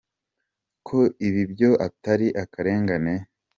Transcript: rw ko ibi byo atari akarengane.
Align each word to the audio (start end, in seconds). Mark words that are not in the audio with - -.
rw 0.79 0.83
ko 0.87 0.99
ibi 1.27 1.43
byo 1.51 1.69
atari 1.87 2.27
akarengane. 2.43 3.15